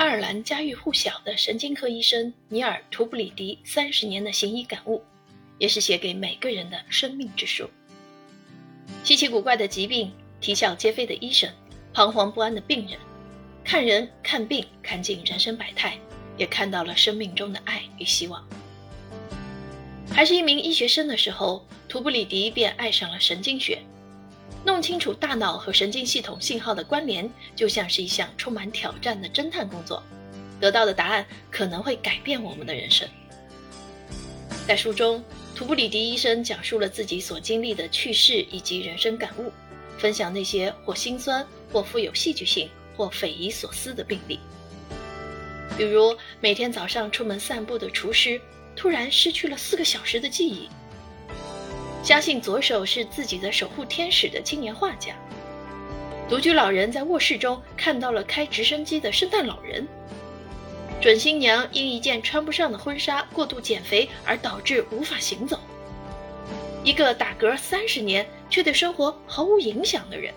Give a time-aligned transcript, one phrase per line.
[0.00, 5.04] 爱尔兰家喻户晓的神经科医生尼尔·图布里迪三十年的行医感悟，
[5.58, 7.68] 也是写给每个人的生命之书。
[9.04, 10.10] 稀奇古怪的疾病，
[10.40, 11.52] 啼笑皆非的医生，
[11.92, 12.98] 彷徨不安的病人，
[13.62, 15.98] 看人看病看尽人生百态，
[16.38, 18.42] 也看到了生命中的爱与希望。
[20.10, 23.78] 还是一名医学生的时候，图布里迪便爱上了神经学。
[24.64, 30.02] 弄清楚大脑和神经系统信号的关联，就像是一项充满挑战的侦探工作。
[30.60, 33.08] 得到的答案可能会改变我们的人生。
[34.68, 35.24] 在书中，
[35.56, 39.50] 图布里迪医生讲述了自己所经历的趣事以及人生感悟，
[39.96, 44.38] 分享那些或心酸、或富有戏剧性、或匪夷所思的病例。
[45.78, 48.38] 比如，每天早上出门散步的厨师
[48.76, 50.68] 突然失去了四个小时的记忆。
[52.02, 55.14] 相信左手是自己的守护天使的青年画家，
[56.28, 59.86] 独居老人在卧室中看到了开直升机的圣诞老人，
[61.00, 65.60] 准新娘因一件穿不上的婚纱过度减肥而导致无法行走，
[66.82, 70.32] 一个打嗝三十年却对生活毫无影响的人，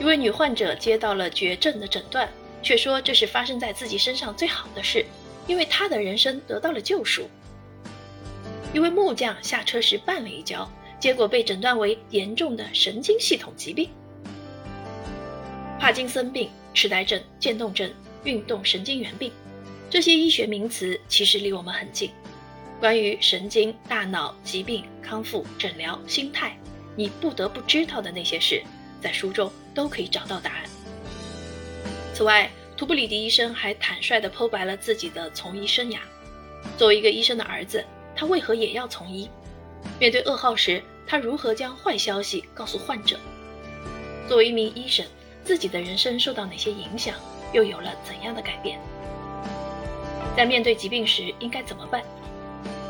[0.00, 2.28] 一位女患者接到了绝症的诊断，
[2.62, 5.04] 却说这是发生在自己身上最好的事，
[5.48, 7.28] 因为她的人生得到了救赎。
[8.74, 13.88] 一位木匠下车时绊了一跤，结果被诊断为严重的神经系统疾病——
[15.78, 17.88] 帕金森病、痴呆症、渐冻症、
[18.24, 19.30] 运动神经元病。
[19.88, 22.10] 这些医学名词其实离我们很近。
[22.80, 26.58] 关于神经、大脑疾病、康复、诊疗、心态，
[26.96, 28.60] 你不得不知道的那些事，
[29.00, 30.64] 在书中都可以找到答案。
[32.12, 35.98] 此外，图布里迪医生还坦率地剖白了自己的从医生涯。
[36.76, 37.84] 作为一个医生的儿子。
[38.16, 39.28] 他为何也要从医？
[39.98, 43.18] 面对噩耗时，他如何将坏消息告诉患者？
[44.28, 45.04] 作为一名医生，
[45.44, 47.14] 自己的人生受到哪些影响，
[47.52, 48.78] 又有了怎样的改变？
[50.36, 52.02] 在面对疾病时应该怎么办？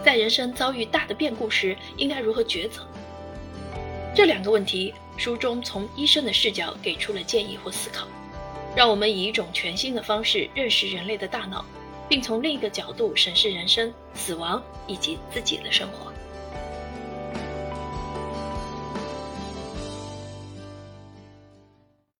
[0.05, 2.87] 在人生遭遇大的变故时应该如何抉择？
[4.15, 8.07] 这两个问题，书中从医生的视角给出了建议或思考，
[8.77, 11.65] 让我们以一种全新的方式认识人类的大脑。
[12.09, 16.14] 并从另一个角度审视人生、死亡以及自己的生活。